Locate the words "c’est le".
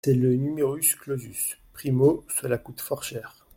0.03-0.33